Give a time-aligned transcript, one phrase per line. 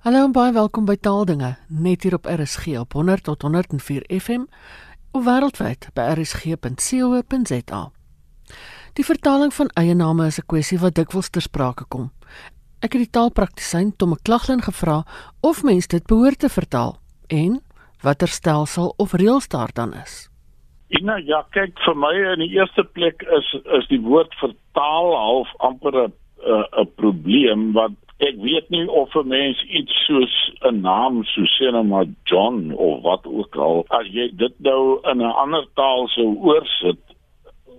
[0.00, 4.46] Hallo en baie welkom by Taaldinge, net hier op RSG op 100 tot 104 FM
[5.12, 7.80] of wêreldwyd by rsg.co.za.
[8.96, 12.08] Die vertaling van eie name is 'n kwessie wat dikwels ter sprake kom.
[12.80, 15.04] Ek het die taalpraktisyn Tom McLaughlin gevra
[15.42, 16.96] of mens dit behoort te vertaal
[17.28, 17.60] en
[18.00, 20.30] watter stelsel of reëls daar dan is.
[20.88, 25.48] Ina, ja, kyk vir my in die eerste plek is is die woord vertaal half
[25.58, 26.12] amper 'n
[26.80, 31.70] 'n probleem wat ek weet nie of 'n mens iets soos 'n naam so sê
[31.72, 36.08] nou maar John of wat ook al as jy dit nou in 'n ander taal
[36.08, 37.00] sou oorsit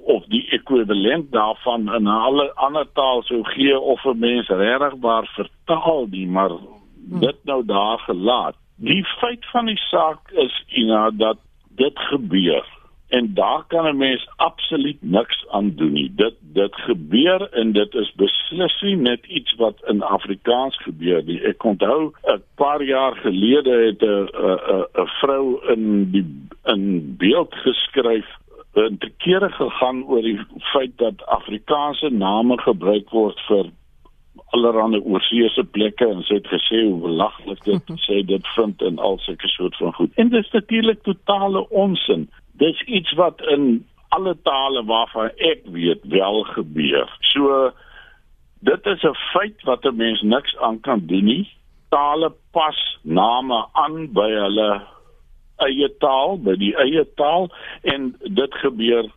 [0.04, 5.26] of die ekwivalent daarvan in 'n alle ander taal sou gee of 'n mens regbaar
[5.38, 7.20] vertaal die maar hmm.
[7.20, 11.38] dit nou daar gelaat die feit van die saak is Ina dat
[11.76, 12.66] dit gebeur
[13.12, 16.12] en daar kan 'n mens absoluut niks aan doen nie.
[16.16, 21.42] Dit dit gebeur en dit is beslis nie net iets wat in Afrikaans gebeur nie.
[21.42, 26.28] Ek onthou 'n paar jaar gelede het 'n 'n 'n vrou in die
[26.64, 28.28] in beeld geskryf
[28.74, 33.66] en te kere gegaan oor die feit dat Afrikaanse name gebruik word vir
[34.52, 39.18] allerlei oorseese plekke en sy het gesê hoe belaglik dit sê dit vind in al
[39.18, 40.12] sulke soort van goed.
[40.16, 42.30] En dit is natuurlik totale onsin
[42.62, 47.10] dis iets wat in alle tale waarvan ek weet wel gebeur.
[47.34, 47.72] So
[48.60, 51.48] dit is 'n feit wat 'n mens niks aan kan doen nie.
[51.90, 54.82] Tale pas name aan by hulle
[55.56, 57.50] eie taal, by die eie taal
[57.82, 59.10] en dit gebeur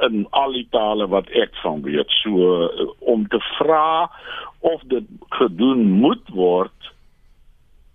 [0.00, 2.10] in al die tale wat ek van weet.
[2.22, 2.66] So
[2.98, 4.10] om te vra
[4.60, 6.94] of dit gedoen moet word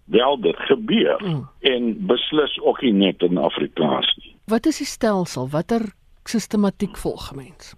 [0.05, 1.47] wel dit gebeur mm.
[1.59, 4.30] en beslis ook nie net in Afrikaans nie.
[4.51, 5.47] Wat is die stelsel?
[5.49, 5.93] Watter
[6.27, 7.71] sistematiek volg mens?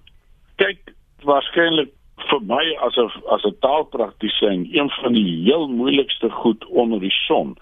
[0.58, 1.92] Kyk, waarskynlik
[2.30, 7.18] vir my as 'n as 'n taalpraktisyn een van die heel moeilikste goed onder die
[7.28, 7.58] son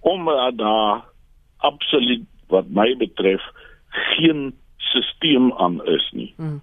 [0.00, 1.04] omdat daar
[1.58, 3.42] absoluut wat my betref
[3.88, 6.32] geen stelsel aan is nie.
[6.36, 6.62] Hmm.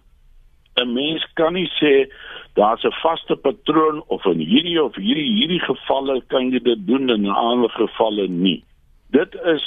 [0.77, 2.09] 'n Mens kan nie sê
[2.53, 7.09] daar's 'n vaste patroon of in hierdie of hierdie hierdie gevalle kan jy dit doen
[7.09, 8.63] en in ander gevalle nie.
[9.11, 9.65] Dit is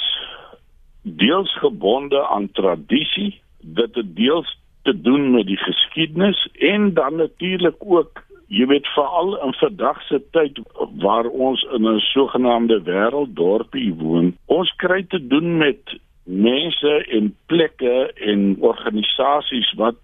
[1.05, 7.75] deels gebonde aan tradisie, dit het deels te doen met die geskiedenis en dan natuurlik
[7.79, 10.59] ook jy weet veral in vandag se tyd
[11.01, 14.37] waar ons in 'n sogenaamde wêrelddorpie woon.
[14.45, 19.95] Ons kry te doen met mense en plekke en organisasies wat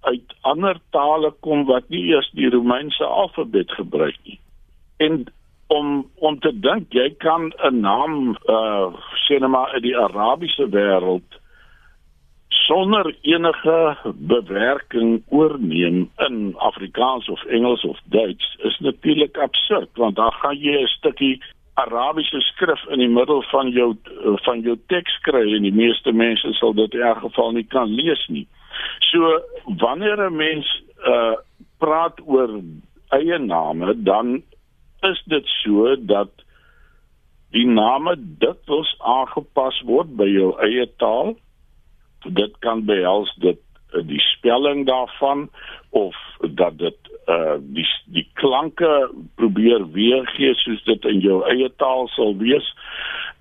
[0.00, 4.38] uit ander tale kom wat nie eers die Romeinse alfabet gebruik nie.
[4.96, 5.26] En
[5.72, 8.88] om om te dink jy kan 'n naam uh
[9.24, 11.38] sê net maar in die Arabiese wêreld
[12.66, 20.32] sonder enige bewerking oorneem in Afrikaans of Engels of Duits is natuurlik absurd want dan
[20.32, 21.42] gaan jy 'n stukkie
[21.74, 23.96] Arabiese skrif in die middel van jou
[24.44, 27.88] van jou teks kry en die meeste mense sal dit in elk geval nie kan
[27.88, 28.46] lees nie.
[29.10, 31.34] So wanneer 'n mens uh
[31.78, 32.60] praat oor
[33.08, 34.42] eie name dan
[35.02, 36.30] is dit so dat
[37.52, 41.34] die name dikwels aangepas word by jou eie taal.
[42.24, 43.60] Dit kan behels dit
[43.92, 45.48] eh, die spelling daarvan
[45.90, 46.16] of
[46.56, 46.98] dat dit
[47.30, 48.88] uh die die klanke
[49.38, 52.66] probeer weergee soos dit in jou eie taal sal wees.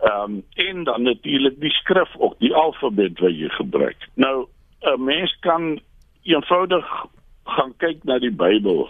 [0.02, 4.10] Ehm um, en dan natuurlik die skrif ook die alfabet wat jy gebruik.
[4.16, 4.48] Nou
[4.82, 5.80] 'n mens kan
[6.24, 6.86] eenvoudig
[7.46, 8.90] gaan kyk na die Bybel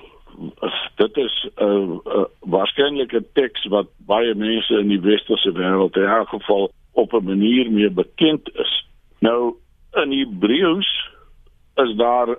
[0.95, 5.95] dit is 'n uh, uh, waarskynlik 'n teks wat baie mense in die westerse wêreld
[5.95, 8.85] in elk geval op 'n manier meer bekend is.
[9.19, 9.55] Nou
[9.93, 11.09] in Hebreëus
[11.75, 12.29] is daar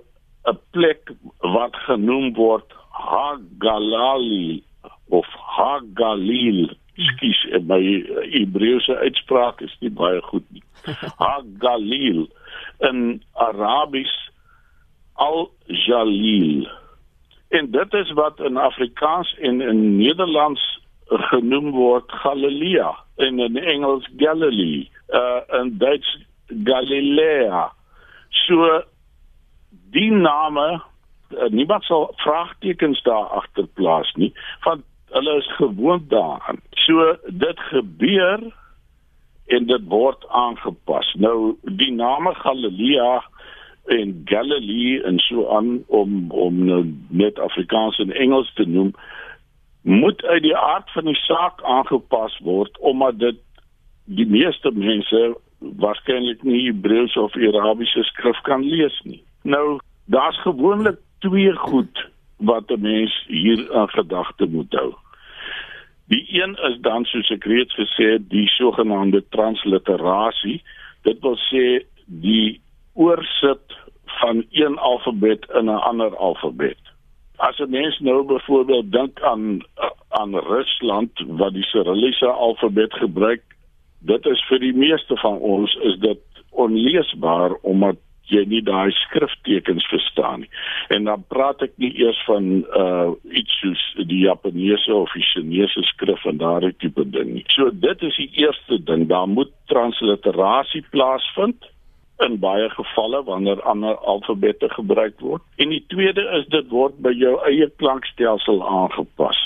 [0.43, 4.63] 'n plek wat genoem word Hagalali
[5.09, 5.27] of
[5.57, 6.69] Hagalil.
[6.93, 7.81] Skus, my
[8.29, 10.63] Hebreëse uitspraak is nie baie goed nie.
[11.23, 12.27] Hagalil
[12.79, 14.13] in Arabies
[15.13, 16.67] Al-Jalil.
[17.53, 20.61] En dit is wat in Afrikaans en in Nederlands
[21.05, 26.17] genoem word Galilea en in Engels Galilee, uh in Duits
[26.47, 27.71] Galilea.
[28.29, 28.81] So
[29.93, 30.81] die name
[31.29, 34.33] uh, niemand sal vraagtekens daar agter plaas nie,
[34.65, 34.81] want
[35.13, 36.57] hulle is gewoond daaraan.
[36.87, 38.49] So dit gebeur
[39.45, 41.13] en dit word aangepas.
[41.21, 43.21] Nou die name Galilea
[43.85, 48.93] en Galilee en so aan om om nou net Afrikaans en Engels te noem
[49.81, 53.39] moet uit die aard van die saak aangepas word omdat dit
[54.05, 59.23] die meeste mense waarskynlik nie Hebreëus of Arabiese skrif kan lees nie.
[59.43, 64.93] Nou daar's gewoonlik twee goed wat 'n mens hier aan gedagte moet hou.
[66.07, 70.61] Die een is dan soos ek reeds gesê het, die sogenaamde transliterasie.
[71.01, 72.61] Dit wil sê die
[72.93, 76.81] oorsit van een alfabet in 'n ander alfabet.
[77.35, 79.61] As 'n mens nou byvoorbeeld dink aan
[80.09, 83.41] aan Rusland wat die Cyrilliese alfabet gebruik,
[83.99, 86.19] dit is vir die meeste van ons is dit
[86.49, 87.95] onleesbaar omdat
[88.31, 90.49] jy nie daai skriftekens verstaan nie.
[90.95, 95.83] En dan praat ek nie eers van uh iets soos die Japaneese of die Chinese
[95.83, 97.45] skrif en daardie tipe ding nie.
[97.55, 101.72] So dit is die eerste ding, daar moet transliterasie plaasvind
[102.25, 105.41] in baie gevalle wanneer ander alfabette gebruik word.
[105.55, 109.39] En die tweede is dit word by jou eie klankstelsel aangepas.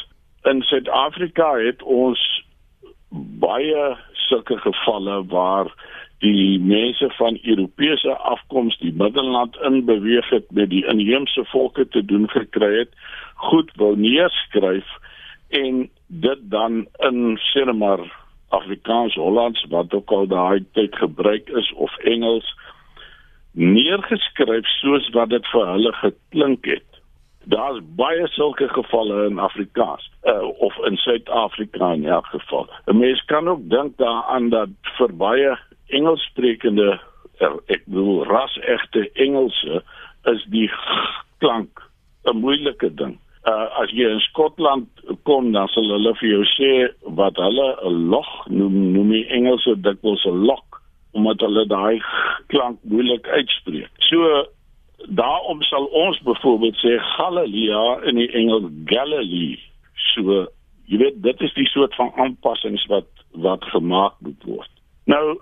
[0.44, 2.22] In Suid-Afrika het ons
[3.42, 3.96] baie
[4.28, 5.72] sulke gevalle waar
[6.20, 12.06] die mense van Europese afkoms die Middelland in beweeg het met die inheemse volke te
[12.06, 12.94] doen gekry het,
[13.50, 14.88] goed wou neerskryf
[15.50, 18.02] en dit dan in sinemaar
[18.50, 22.56] Afrikaans, Hollands wat ook al daai tyd gebruik is of Engels
[23.58, 26.86] neergeskryf soos wat dit vir hulle geklink het.
[27.50, 32.68] Daar's baie sulke gevalle in Afrikaans uh, of in Suid-Afrika in elk geval.
[32.86, 35.58] 'n Mens kan ook dink daaraan dat vir baie
[35.88, 37.00] Engelssprekende
[37.40, 39.84] er, ek bedoel rasegte Engelse
[40.24, 40.70] is die
[41.40, 41.82] klank
[42.26, 43.18] 'n moeilike ding
[43.48, 44.88] uh, as jy in Skotland
[45.28, 46.72] kom dan sal hulle vir jou sê
[47.20, 50.67] wat hulle 'n log noem noem die Engelse dikwels 'n lok
[51.18, 51.98] omdat hulle daai
[52.54, 53.90] klank moeilik uitspreek.
[54.10, 54.46] So
[55.20, 59.58] daarom sal ons byvoorbeeld sê Galilea in die Engels Galilee.
[60.14, 60.46] So
[60.88, 64.72] jy weet dit is die soort van aanpassings wat wat gemaak moet word.
[65.06, 65.38] Nou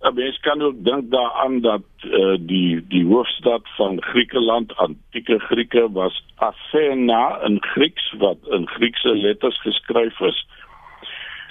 [0.00, 5.88] 'n mens kan ook dink daaraan dat uh, die die hoofstad van Griekeland antieke Grieke
[5.92, 10.46] was Athena in Grieks wat in Griekse letters geskryf is.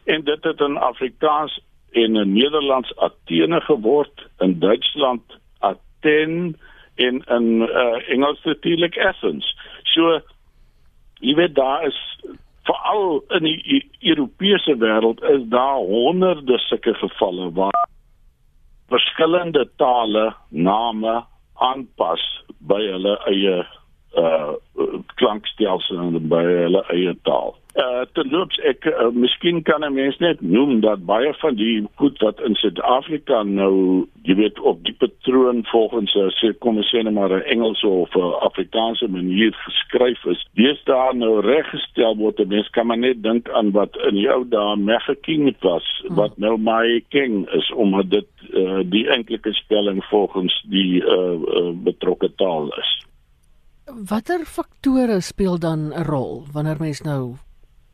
[0.05, 1.59] En dit het in Afrikaans
[1.91, 6.57] en in Nederlands Athene geword, in Duitsland Athen
[6.95, 9.55] en in uh, Engels natuurlik Athens.
[9.83, 10.19] So
[11.19, 11.97] jy weet daar is
[12.67, 17.87] veral in die Europese wêreld is daar honderde sulke gevalle waar
[18.87, 21.23] verskillende tale name
[21.53, 22.23] aanpas
[22.59, 23.57] by hulle eie
[24.17, 24.53] uh
[25.19, 27.55] klankstelsel en by hulle eie taal.
[27.77, 32.17] Uh terloops ek uh, miskien kan 'n mens net noem dat baie van die goed
[32.25, 36.89] wat in Suid-Afrika nou, jy weet, op die patroon volgens 'n uh, sê kom ons
[36.89, 40.41] sê net maar 'n Engelse of 'n Afrikaanse manier geskryf is,
[40.87, 42.41] daar nou reggestel word.
[42.47, 46.15] Mens kan maar net dink aan wat in die ou dae Mega King was, hmm.
[46.15, 51.71] wat nou my King is omdat dit uh, die enkelike spelling volgens die uh, uh,
[51.83, 52.93] betrokke taal is.
[54.09, 57.37] Watter faktore speel dan 'n rol wanneer mens nou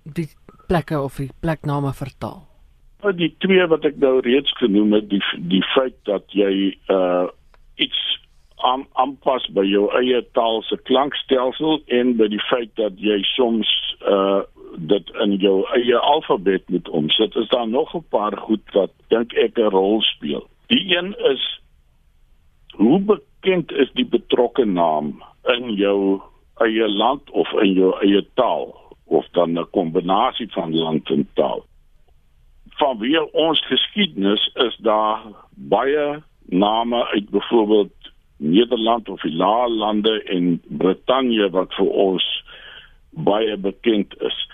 [0.03, 0.29] die
[0.67, 2.43] plekke of die plekname vertaal?
[3.03, 7.27] Nou, die twee wat ek nou reeds genoem het, die die feit dat jy uh
[7.81, 7.99] iets
[8.63, 13.69] aan aanpas by jou eie taal se klankstelsel en by die feit dat jy soms
[14.07, 17.35] uh dit in jou eie alfabet moet omsit.
[17.35, 20.47] Is daar nog 'n paar goed wat dink ek 'n rol speel?
[20.67, 21.43] Die een is
[22.73, 26.21] hoe bekend is die betrokke naam in jou
[26.55, 28.82] eie land of in jou eie taal?
[29.05, 31.65] Of dan 'n kombinasie van land en taal.
[32.69, 35.21] Van wie ons geskiedenis is daar
[35.55, 37.93] baie name uit byvoorbeeld
[38.37, 42.43] Nederland of die Laalande en Brittanje wat vir ons
[43.09, 44.49] baie bekend is.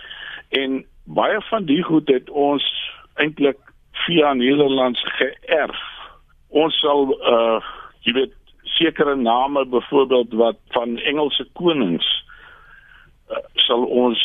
[0.50, 2.66] En baie van die goed het ons
[3.14, 3.58] eintlik
[4.06, 5.82] via Nederlands geërf.
[6.50, 7.62] Ons sal uh
[8.02, 12.08] jy weet sekere name byvoorbeeld wat van Engelse konings
[13.30, 14.22] uh, sal ons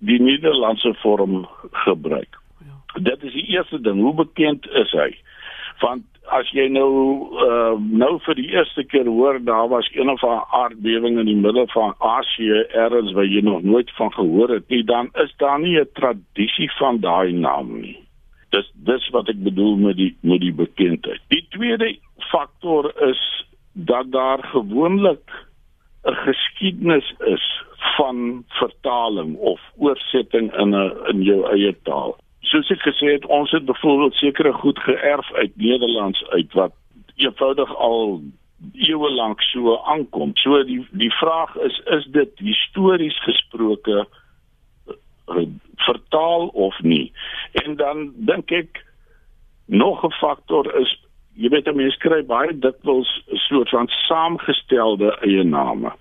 [0.00, 1.46] die Nederlandse vorm
[1.84, 2.38] gebruik.
[2.58, 3.00] Ja.
[3.00, 5.10] Dit is die eerste ding, hoe bekend is hy?
[5.80, 6.90] Want as jy nou
[7.42, 11.36] uh, nou vir die eerste keer hoor daar was een of 'n aardbewing in die
[11.36, 15.60] middel van Asië ergens waar jy nog nooit van gehoor het nie, dan is daar
[15.60, 17.98] nie 'n tradisie van daai naam nie.
[18.50, 21.20] Dis dis wat ek bedoel met die met die bekendheid.
[21.28, 21.96] Die tweede
[22.30, 25.30] faktor is dat daar gewoonlik
[26.04, 27.59] 'n geskiedenis is
[28.00, 32.16] van vertaling of oorsetting in 'n in jou eie taal.
[32.40, 36.72] Soos ek gesê het, ons het byvoorbeeld sekere goed geërf uit Nederlands uit wat
[37.16, 38.22] eenvoudig al
[38.72, 40.30] eeue lank so aankom.
[40.34, 44.06] So die die vraag is is dit histories gesproke
[45.28, 47.12] eh, vertaal of nie?
[47.52, 48.84] En dan dink ek
[49.66, 51.00] nog 'n faktor is
[51.34, 55.92] jy weet mense kry baie dikwels 'n soort van saamgestelde eie name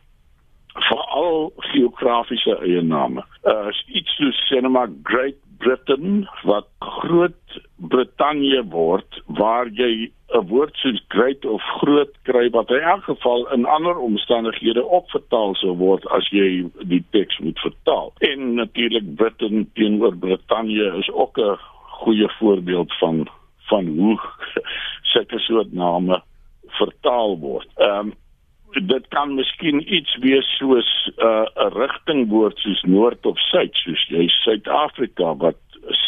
[0.74, 3.24] veral geografiese eie name.
[3.44, 11.02] Uh iets soos maar Great Britain wat groot Brittanje word waar jy 'n woord soos
[11.08, 16.30] great of groot kry wat in elk geval in ander omstandighede opvertaal sou word as
[16.30, 18.14] jy die teks moet vertaal.
[18.20, 21.58] En natuurlik Britain teenoor Brittanje is ook 'n
[22.04, 23.28] goeie voorbeeld van
[23.70, 24.20] van hoe
[25.12, 26.22] sulke soort name
[26.68, 27.68] vertaal word.
[27.76, 28.14] Ehm um,
[28.72, 34.28] dit kan miskien iets wees soos uh, 'n rigtingwoord soos noord of suid soos jy
[34.28, 35.58] Suid-Afrika wat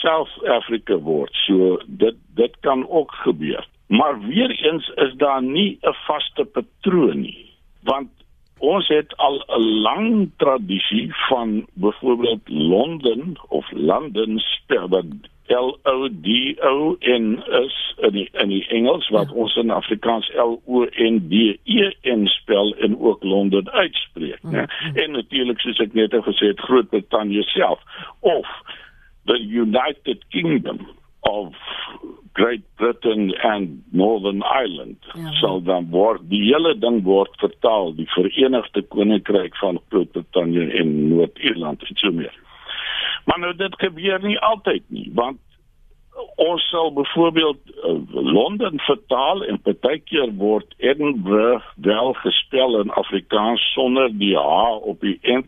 [0.01, 1.33] South Africa word.
[1.45, 3.67] So dit dit kan ook gebeur.
[3.87, 7.49] Maar weer eens is daar nie 'n vaste patroon nie.
[7.83, 8.09] Want
[8.61, 15.05] ons het al 'n lang tradisie van byvoorbeeld Londen of London spel wat
[15.47, 19.35] L O D O N S in die, in die Engels wat ja.
[19.35, 24.51] ons in Afrikaans L O N D E N spel en ook Londen uitspreek, né?
[24.51, 25.03] Ja, ja.
[25.03, 27.79] En natuurlik soos ek net gesê het, Groot-Brittanje self
[28.19, 28.47] of
[29.25, 30.87] the United Kingdom
[31.21, 31.53] of
[32.33, 35.31] Great Britain and Northern Ireland ja.
[35.41, 41.83] sal dan word die hele ding word vertaal die Verenigde Koninkryk van Groot-Brittanje en Noord-Ierland
[41.83, 42.35] en so meer.
[43.25, 45.39] Maar nou dit gebeur nie altyd nie, want
[46.35, 54.11] ons sal byvoorbeeld uh, Londen vertaal en partykeer word Edinburgh wel gespel in Afrikaans sonder
[54.17, 55.47] die h op die eind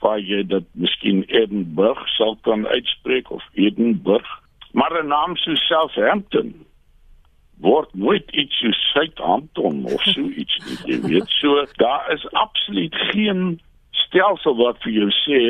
[0.00, 4.30] waar jy dit miskien Edinburgh sal kan uitspreek of Edinburgh.
[4.72, 6.66] Maar 'n naam soos Southampton
[7.60, 10.94] word nooit iets so Southampton of so iets nie.
[10.94, 13.60] Jy weet so, daar is absoluut geen
[13.90, 15.42] stelsel wat vir jou sê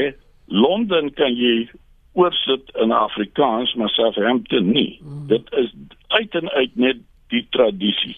[0.49, 1.69] Londen kan jy
[2.13, 5.01] oorsit in Afrikaans, maar Southampton nie.
[5.03, 5.27] Mm.
[5.27, 5.75] Dit is
[6.09, 6.97] uit en uit net
[7.29, 8.17] die tradisie.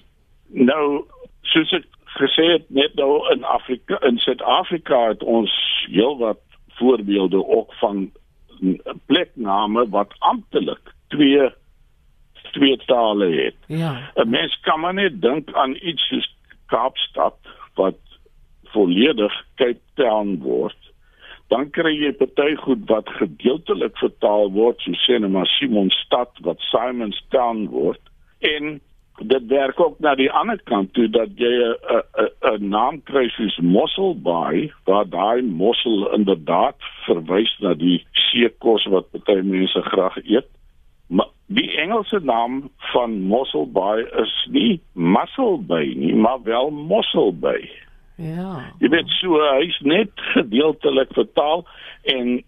[0.49, 1.03] Nou,
[1.43, 5.53] soos ek gesê het net nou in Afrika, in Suid-Afrika het ons
[5.91, 6.41] heelwat
[6.79, 8.11] voorbeelde ook van
[9.07, 11.49] plekname wat amptelik twee
[12.53, 13.57] twee tale het.
[13.67, 14.11] Ja.
[14.15, 16.37] 'n Mens kan maar net dink aan iets soos
[16.67, 17.37] Kaapstad
[17.75, 17.99] wat
[18.63, 20.81] volledig Cape Town word
[21.51, 26.63] dan kry jy party goed wat gedeeltelik vertaal word so sê net maar Simonstad wat
[26.71, 28.01] Simonstown word
[28.53, 28.79] en
[29.23, 31.53] dit werk ook na die ander kant toe dat jy
[32.53, 39.11] 'n naam kry soos Mossel Bay waar daai mossel inderdaad verwys na die seekos wat
[39.11, 40.49] party mense graag eet
[41.09, 47.33] maar die Engelse naam van Mossel Bay is nie Mussel Bay nie maar wel Mossel
[47.33, 47.71] Bay
[48.21, 48.73] Ja.
[48.79, 51.65] Jy weet so hy's net gedeeltelik vertaal
[52.03, 52.43] en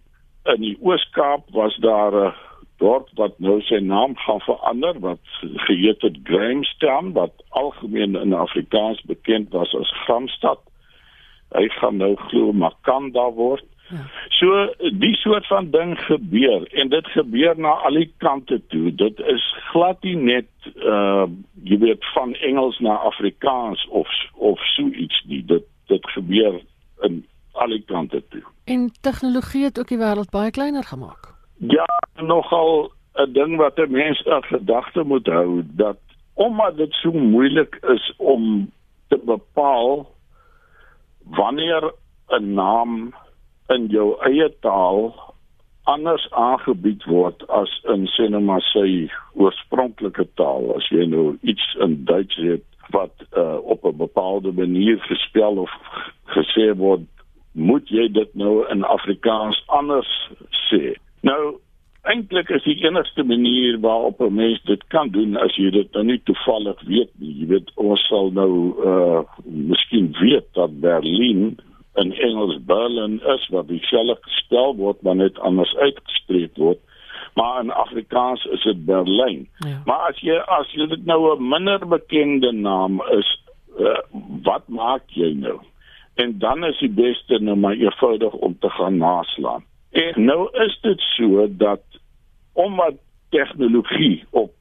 [0.52, 2.34] in die Oos-Kaap was daar 'n
[2.82, 9.02] dorp wat nou sy naam gaan verander wat geheet het Grahamstown wat algemeen in Afrikaans
[9.10, 10.60] bekend was as Gramstad.
[11.52, 13.64] Hy gaan nou glo Makanda word.
[13.92, 14.04] Ja.
[14.38, 14.66] So
[14.98, 18.94] die soort van ding gebeur en dit gebeur na al die kante toe.
[18.94, 21.26] Dit is glad nie net uh
[21.62, 25.42] jy weet van Engels na Afrikaans of of so iets nie.
[25.46, 26.62] Dit dit gebeur
[27.08, 27.22] in
[27.52, 28.42] al die kante toe.
[28.64, 31.31] En tegnologie het ook die wêreld baie kleiner gemaak.
[31.66, 31.86] Ja,
[32.22, 35.98] nogal 'n ding wat 'n mens in gedagte moet hou dat
[36.34, 38.72] omdat dit so moeilik is om
[39.08, 40.10] te bepaal
[41.24, 41.92] wanneer
[42.28, 43.14] 'n naam
[43.66, 45.14] in jou eie taal
[45.82, 52.36] anders aangebied word as in sinema sy oorspronklike taal as jy nou iets in Duits
[52.36, 55.70] het wat uh, op 'n bepaalde manier gespel of
[56.24, 57.06] gesê word
[57.52, 61.58] moet jy dit nou in Afrikaans anders sê nou
[62.02, 66.04] eintlik is die enigste manier waarop 'n mens dit kan doen as jy dit nou
[66.04, 68.52] nie toevallig weet nie jy weet ons sal nou
[68.84, 71.58] uh, miskien weet dat Berlin
[71.94, 76.80] in Engels Berlin is wat dieselfde gespel word maar net anders uitgespreek word
[77.34, 79.48] maar in Afrikaans is dit Berlyn.
[79.58, 79.82] Ja.
[79.84, 83.28] Maar as jy as jy dit nou 'n minder bekende naam is,
[83.78, 84.00] uh,
[84.42, 85.60] wat maak jy nou?
[86.14, 89.64] En dan is die beste nou maar eenvoudig om te gaan naslaan.
[89.92, 91.82] En nou is dit so dat
[92.52, 92.94] omdat
[93.28, 94.52] tegnologie op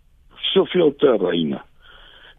[0.53, 1.61] soveel terreine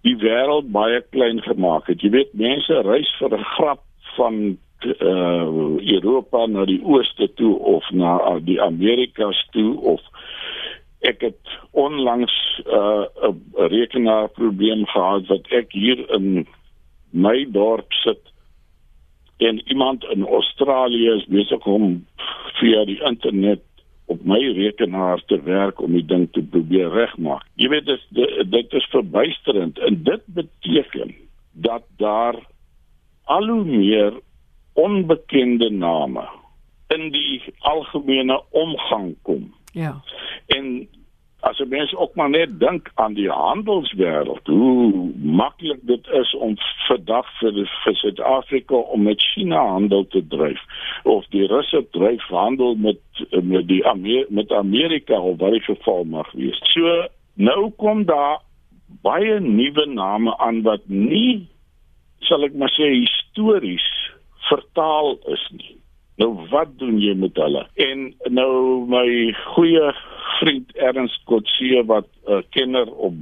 [0.02, 2.02] die wêreld baie klein gemaak het.
[2.02, 3.82] Jy weet mense reis vir 'n grap
[4.16, 10.00] van uh Europa na die ooste toe of na uh, die Amerikas toe of
[11.00, 12.34] ek het onlangs
[12.64, 16.46] 'n uh, rekenaarprobleem gehad wat ek hier in
[17.10, 18.32] my dorp sit
[19.36, 22.06] en iemand in Australië is besig om
[22.62, 23.62] via die internet
[24.10, 27.44] op my rekenaar te werk om die ding te probeer regmaak.
[27.60, 31.14] Jy weet dit dit is verbuisterend en dit beteken
[31.52, 32.38] dat daar
[33.30, 34.20] al hoe meer
[34.78, 36.24] onbekende name
[36.92, 39.52] in die algemene omgang kom.
[39.72, 39.94] Ja.
[40.46, 40.88] En
[41.42, 46.54] as 'n mens ook maar net dink aan die handelswêreld, hoe maklik dit is om
[46.88, 47.52] vandag vir
[47.84, 50.60] vir Suid-Afrika om met China handel te dryf
[51.02, 53.00] of die Russe dryf handel met
[53.42, 56.58] met die Amer met Amerika of wat die geval mag wees.
[56.62, 58.38] So nou kom daar
[59.02, 61.48] baie nuwe name aan wat nie
[62.18, 63.88] sal ek maar sê histories
[64.48, 65.81] vertaal is nie.
[66.22, 67.64] Nou wat doen jy met hulle?
[67.82, 68.52] En nou
[68.86, 69.06] my
[69.54, 69.88] goeie
[70.38, 73.14] vriend Ernst Kotse wat 'n uh, kenner op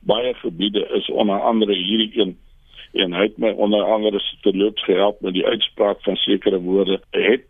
[0.00, 2.36] baie gebiede is onder andere hierdie een
[2.92, 7.48] en hy het my onder andere terloops gehelp met die uitspraak van sekere woorde het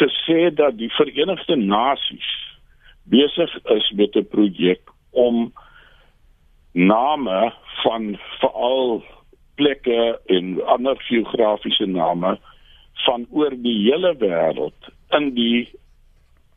[0.00, 2.58] gesê dat die Verenigde Nasies
[3.04, 4.80] besig is met 'n projek
[5.10, 5.52] om
[6.72, 7.52] name
[7.82, 9.04] van veral
[9.54, 12.38] plekke en ander geografiese name
[13.04, 15.68] van oor die hele wêreld in die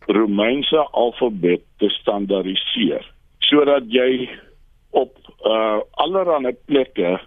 [0.07, 3.05] Romeinse alfabet te standaardiseer
[3.49, 4.29] sodat jy
[4.97, 5.15] op
[5.45, 7.19] uh allerlei plekke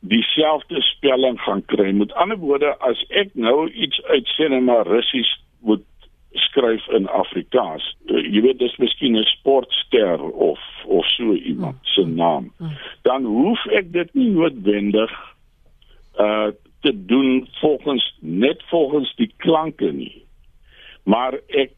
[0.00, 1.90] dieselfde spelling gaan kry.
[1.92, 5.84] Met ander woorde, as ek nou iets uit sinema Russies moet
[6.32, 11.90] skryf in Afrikaans, uh, jy weet dis miskien 'n sportster of of so iemand mm.
[11.94, 12.76] se naam, mm.
[13.02, 15.12] dan hoef ek dit nie noodwendig
[16.18, 20.24] uh te doen volgens net volgens die klanke nie.
[21.02, 21.72] Maar ek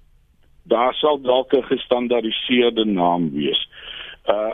[0.62, 3.68] daar sal dalk 'n gestandaardiseerde naam wees.
[4.26, 4.52] Uh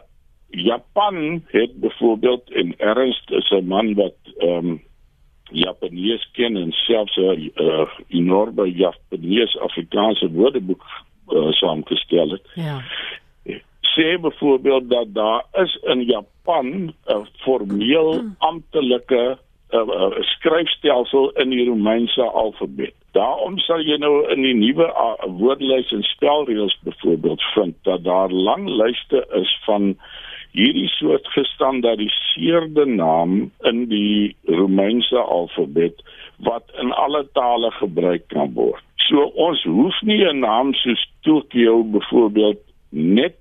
[0.51, 4.83] Japan het byvoorbeeld en Ernst is 'n man wat ehm um,
[5.51, 10.85] Japanees ken en selfs 'n uh, enorme Japanees Afrikaanse woordeboek
[11.29, 12.51] uh, saamgestel het.
[12.55, 12.83] Ja.
[13.81, 18.37] Sê byvoorbeeld dat daar is in Japan 'n formeel hmm.
[19.71, 22.95] Amptelike uh, uh, skryfstelsel in die Romeinse alfabet.
[23.13, 28.31] Daarom sal jy nou in die nuwe uh, woordelys en spelreëls byvoorbeeld vind dat daar
[28.31, 29.97] lang lyste is van
[30.53, 36.03] hierdie soort gestandaardiseerde naam in die Romeinse alfabet
[36.39, 38.83] wat in alle tale gebruik kan word.
[39.09, 43.37] So ons hoef nie 'n naam soos Tokyo byvoorbeeld net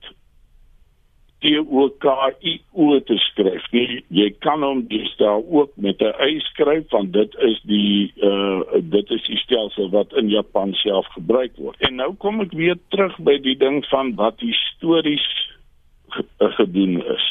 [1.45, 2.05] T O K
[2.41, 3.65] I O te skryf.
[3.73, 8.13] Nie, jy kan hom dis daar ook met 'n y skryf want dit is die
[8.17, 11.77] uh dit is die stelsel wat in Japan self gebruik word.
[11.79, 15.27] En nou kom ek weer terug by die ding van wat histories
[16.39, 17.25] gedoen is.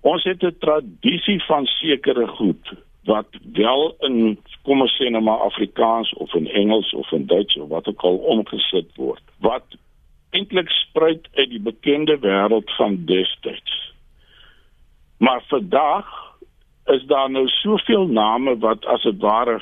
[0.00, 2.64] Ons het 'n tradisie van sekere goed
[3.04, 7.56] wat wel in kom ons sê nou maar Afrikaans of in Engels of in Duits
[7.56, 9.22] of wat ook al omgesit word.
[9.40, 9.64] Wat
[10.30, 13.92] eintlik spruit uit die bekende wêreld van destyds.
[15.18, 16.06] Maar vandag
[16.84, 19.60] is daar nou soveel name wat as dit ware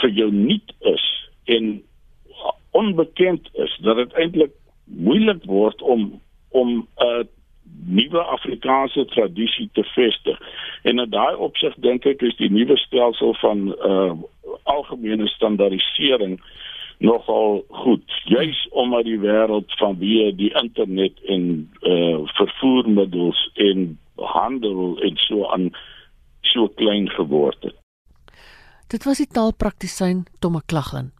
[0.00, 1.04] vir jou nuut is
[1.44, 1.82] en
[2.70, 4.52] onbekend is dat dit eintlik
[4.84, 7.24] moeilik word om om 'n uh,
[7.86, 10.40] nuwe Afrikaanse tradisie te vestig.
[10.82, 14.12] En in daai opsig dink ek is die nuwe stelsel van uh
[14.62, 16.40] algemene standaardisering
[16.98, 18.12] nogal goed
[18.86, 21.44] omdat die wêreld van wie die internet en
[21.82, 25.70] uh vervoermiddels en handel en so aan
[26.40, 27.76] so klein geword het.
[28.88, 31.10] Dit was die taalpraktisyn Tomme Klaglan.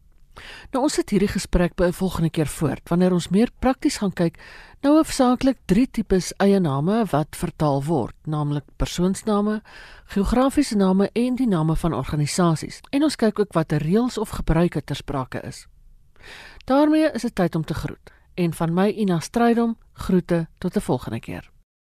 [0.72, 4.12] Nou ons sit hierdie gesprek by 'n volgende keer voort wanneer ons meer prakties gaan
[4.12, 4.38] kyk
[4.82, 9.62] nou hoofsaaklik drie tipes eie name wat vertaal word, naamlik persoonsname,
[10.06, 12.80] geografiese name en die name van organisasies.
[12.90, 15.66] En ons kyk ook watter reëls of gebruike ter sprake is.
[16.64, 20.80] Daarmee is dit tyd om te groet en van my Ina Strydom groete tot 'n
[20.80, 21.50] volgende keer.